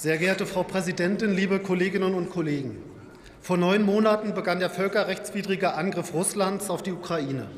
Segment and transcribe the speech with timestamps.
[0.00, 2.80] Sehr geehrte Frau Präsidentin, liebe Kolleginnen und Kollegen!
[3.40, 7.48] Vor neun Monaten begann der völkerrechtswidrige Angriff Russlands auf die Ukraine.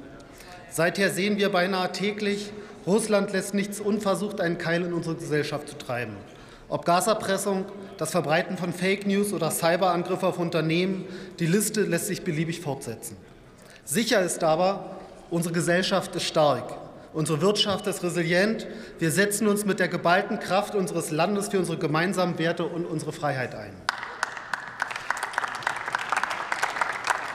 [0.71, 2.51] Seither sehen wir beinahe täglich,
[2.87, 6.17] Russland lässt nichts unversucht, einen Keil in unsere Gesellschaft zu treiben.
[6.71, 7.67] Ob Gaserpressung,
[7.99, 11.05] das Verbreiten von Fake News oder Cyberangriffe auf Unternehmen,
[11.41, 13.19] die Liste lässt sich beliebig fortsetzen.
[13.85, 14.97] Sicher ist aber,
[15.29, 16.73] unsere Gesellschaft ist stark.
[17.13, 18.69] Unsere Wirtschaft ist resilient.
[19.01, 23.13] Wir setzen uns mit der geballten Kraft unseres Landes für unsere gemeinsamen Werte und unsere
[23.13, 23.75] Freiheit ein.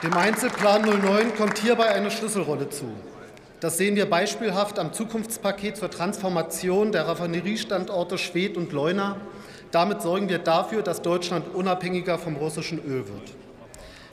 [0.02, 2.86] Dem Einzelplan 09 kommt hierbei eine Schlüsselrolle zu.
[3.60, 9.16] Das sehen wir beispielhaft am Zukunftspaket zur Transformation der Raffineriestandorte Schwedt und Leuna.
[9.72, 13.45] Damit sorgen wir dafür, dass Deutschland unabhängiger vom russischen Öl wird.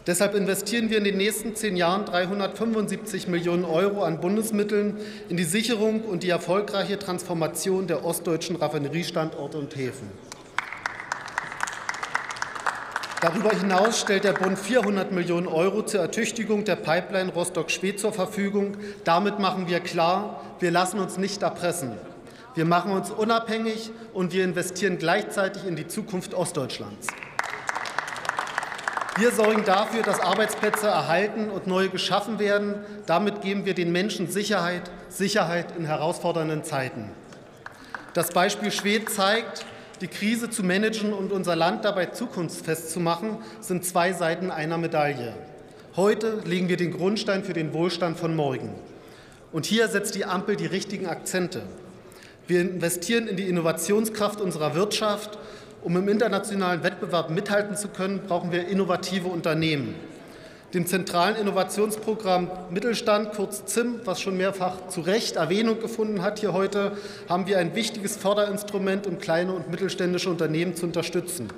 [0.06, 4.98] Deshalb investieren wir in den nächsten zehn Jahren 375 Millionen Euro an Bundesmitteln
[5.30, 10.12] in die Sicherung und die erfolgreiche Transformation der ostdeutschen Raffineriestandorte und Häfen.
[13.22, 18.76] Darüber hinaus stellt der Bund 400 Millionen Euro zur Ertüchtigung der Pipeline Rostock-Schwedt zur Verfügung.
[19.06, 21.94] Damit machen wir klar, wir lassen uns nicht erpressen.
[22.56, 27.08] Wir machen uns unabhängig und wir investieren gleichzeitig in die Zukunft Ostdeutschlands.
[29.16, 32.76] Wir sorgen dafür, dass Arbeitsplätze erhalten und neue geschaffen werden.
[33.06, 37.12] Damit geben wir den Menschen Sicherheit, Sicherheit in herausfordernden Zeiten.
[38.16, 39.68] Das Beispiel Schwed zeigt,
[40.02, 44.80] die Krise zu managen und unser Land dabei zukunftsfest zu machen, sind zwei Seiten einer
[44.80, 45.36] Medaille.
[45.96, 48.74] Heute legen wir den Grundstein für den Wohlstand von morgen.
[49.52, 51.62] Und hier setzt die Ampel die richtigen Akzente.
[52.48, 55.38] Wir investieren in die Innovationskraft unserer Wirtschaft
[55.84, 59.96] um im internationalen Wettbewerb mithalten zu können, brauchen wir innovative Unternehmen.
[60.74, 66.54] Dem zentralen Innovationsprogramm Mittelstand, kurz ZIM, was schon mehrfach zu Recht Erwähnung gefunden hat hier
[66.54, 66.94] heute,
[67.30, 71.50] haben wir ein wichtiges Förderinstrument, um kleine und mittelständische Unternehmen zu unterstützen.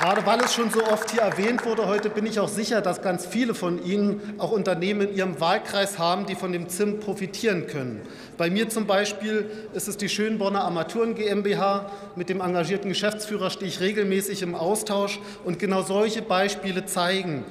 [0.00, 3.02] Gerade weil es schon so oft hier erwähnt wurde, heute bin ich auch sicher, dass
[3.02, 7.66] ganz viele von Ihnen auch Unternehmen in Ihrem Wahlkreis haben, die von dem ZIM profitieren
[7.66, 8.00] können.
[8.38, 11.90] Bei mir zum Beispiel ist es die Schönborner Armaturen GmbH.
[12.16, 15.20] Mit dem engagierten Geschäftsführer stehe ich regelmäßig im Austausch.
[15.44, 17.44] Und genau solche Beispiele zeigen,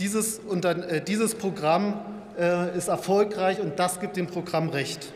[0.00, 2.00] dieses, äh, dieses Programm
[2.36, 5.12] äh, ist erfolgreich und das gibt dem Programm Recht.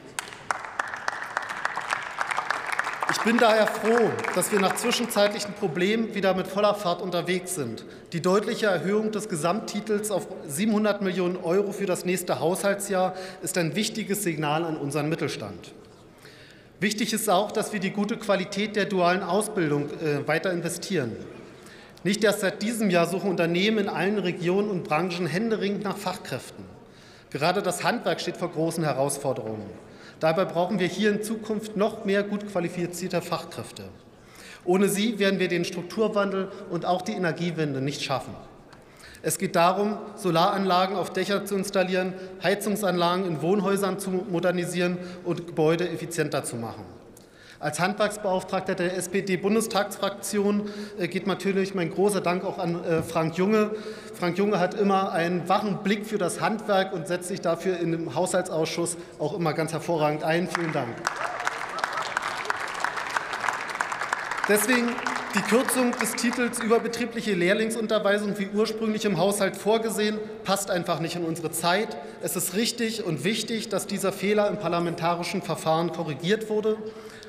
[3.21, 7.85] Ich bin daher froh, dass wir nach zwischenzeitlichen Problemen wieder mit voller Fahrt unterwegs sind.
[8.15, 13.77] Die deutliche Erhöhung des Gesamttitels auf 700 Millionen Euro für das nächste Haushaltsjahr ist ein
[13.77, 15.75] wichtiges Signal an unseren Mittelstand.
[16.81, 21.15] Wichtig ist auch, dass wir die gute Qualität der dualen Ausbildung äh, weiter investieren.
[22.05, 26.65] Nicht erst seit diesem Jahr suchen Unternehmen in allen Regionen und Branchen händeringend nach Fachkräften.
[27.29, 29.90] Gerade das Handwerk steht vor großen Herausforderungen.
[30.21, 33.85] Dabei brauchen wir hier in Zukunft noch mehr gut qualifizierte Fachkräfte.
[34.65, 38.35] Ohne sie werden wir den Strukturwandel und auch die Energiewende nicht schaffen.
[39.23, 45.89] Es geht darum, Solaranlagen auf Dächer zu installieren, Heizungsanlagen in Wohnhäusern zu modernisieren und Gebäude
[45.89, 46.85] effizienter zu machen.
[47.61, 53.73] Als Handwerksbeauftragter der SPD-Bundestagsfraktion äh, geht natürlich mein großer Dank auch an äh, Frank Junge.
[54.15, 58.15] Frank Junge hat immer einen wachen Blick für das Handwerk und setzt sich dafür im
[58.15, 60.49] Haushaltsausschuss auch immer ganz hervorragend ein.
[60.49, 60.89] Vielen Dank.
[64.49, 64.89] Deswegen
[65.35, 71.27] die Kürzung des Titels überbetriebliche Lehrlingsunterweisung wie ursprünglich im Haushalt vorgesehen, passt einfach nicht in
[71.27, 71.99] unsere Zeit.
[72.23, 76.79] Es ist richtig und wichtig, dass dieser Fehler im parlamentarischen Verfahren korrigiert wurde.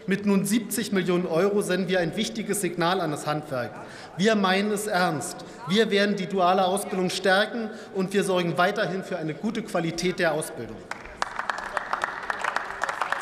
[0.08, 3.72] Mit nun 70 Millionen Euro senden wir ein wichtiges Signal an das Handwerk.
[4.18, 5.38] Wir meinen es ernst.
[5.68, 10.34] Wir werden die duale Ausbildung stärken und wir sorgen weiterhin für eine gute Qualität der
[10.34, 10.78] Ausbildung.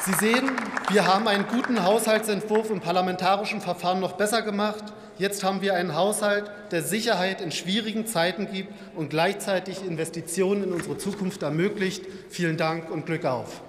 [0.06, 0.50] Sie sehen,
[0.90, 4.86] wir haben einen guten Haushaltsentwurf im parlamentarischen Verfahren noch besser gemacht.
[5.18, 10.72] Jetzt haben wir einen Haushalt, der Sicherheit in schwierigen Zeiten gibt und gleichzeitig Investitionen in
[10.72, 12.06] unsere Zukunft ermöglicht.
[12.30, 13.62] Vielen Dank und Glück auf.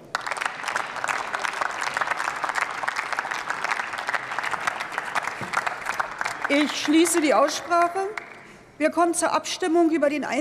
[6.53, 8.09] Ich schließe die Aussprache.
[8.77, 10.31] Wir kommen zur Abstimmung über den Einzel